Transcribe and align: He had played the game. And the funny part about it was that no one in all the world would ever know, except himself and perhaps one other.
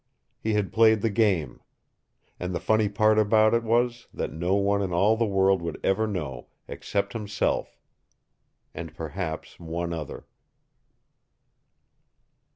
He 0.39 0.53
had 0.55 0.73
played 0.73 1.01
the 1.03 1.11
game. 1.11 1.61
And 2.39 2.55
the 2.55 2.59
funny 2.59 2.89
part 2.89 3.19
about 3.19 3.53
it 3.53 3.61
was 3.63 4.07
that 4.11 4.33
no 4.33 4.55
one 4.55 4.81
in 4.81 4.91
all 4.91 5.15
the 5.15 5.27
world 5.27 5.61
would 5.61 5.79
ever 5.83 6.07
know, 6.07 6.47
except 6.67 7.13
himself 7.13 7.77
and 8.73 8.95
perhaps 8.95 9.59
one 9.59 9.93
other. 9.93 10.25